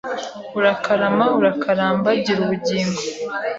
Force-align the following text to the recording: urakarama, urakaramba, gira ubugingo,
urakarama, 0.57 1.25
urakaramba, 1.39 2.09
gira 2.23 2.39
ubugingo, 2.45 2.99